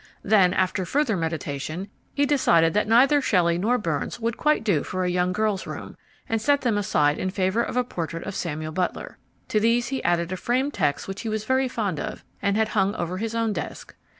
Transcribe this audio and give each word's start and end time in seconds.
Then, 0.23 0.51
after 0.55 0.83
further 0.83 1.15
meditation, 1.15 1.87
he 2.15 2.25
decided 2.25 2.73
that 2.73 2.87
neither 2.87 3.21
Shelley 3.21 3.59
nor 3.59 3.77
Burns 3.77 4.19
would 4.19 4.35
quite 4.35 4.63
do 4.63 4.81
for 4.81 5.03
a 5.03 5.11
young 5.11 5.31
girl's 5.31 5.67
room, 5.67 5.95
and 6.27 6.41
set 6.41 6.61
them 6.61 6.75
aside 6.75 7.19
in 7.19 7.29
favour 7.29 7.61
of 7.61 7.77
a 7.77 7.83
portrait 7.83 8.23
of 8.23 8.33
Samuel 8.33 8.71
Butler. 8.71 9.19
To 9.49 9.59
these 9.59 9.89
he 9.89 10.03
added 10.03 10.31
a 10.31 10.37
framed 10.37 10.73
text 10.73 11.05
that 11.05 11.19
he 11.19 11.29
was 11.29 11.45
very 11.45 11.67
fond 11.67 11.99
of 11.99 12.23
and 12.41 12.57
had 12.57 12.69
hung 12.69 12.95
over 12.95 13.17
his 13.19 13.35
own 13.35 13.53
desk. 13.53 13.93